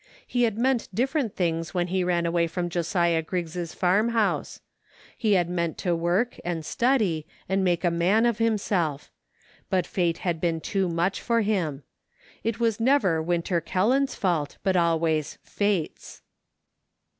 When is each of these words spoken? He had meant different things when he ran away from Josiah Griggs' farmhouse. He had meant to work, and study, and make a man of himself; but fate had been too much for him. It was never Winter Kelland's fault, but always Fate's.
He 0.25 0.45
had 0.49 0.57
meant 0.57 0.89
different 0.91 1.35
things 1.35 1.75
when 1.75 1.85
he 1.89 2.03
ran 2.03 2.25
away 2.25 2.47
from 2.47 2.69
Josiah 2.71 3.21
Griggs' 3.21 3.75
farmhouse. 3.75 4.59
He 5.15 5.33
had 5.33 5.47
meant 5.47 5.77
to 5.77 5.95
work, 5.95 6.39
and 6.43 6.65
study, 6.65 7.27
and 7.47 7.63
make 7.63 7.83
a 7.83 7.91
man 7.91 8.25
of 8.25 8.39
himself; 8.39 9.11
but 9.69 9.85
fate 9.85 10.17
had 10.17 10.41
been 10.41 10.59
too 10.59 10.89
much 10.89 11.21
for 11.21 11.41
him. 11.41 11.83
It 12.43 12.59
was 12.59 12.79
never 12.79 13.21
Winter 13.21 13.61
Kelland's 13.61 14.15
fault, 14.15 14.57
but 14.63 14.75
always 14.75 15.37
Fate's. 15.43 16.23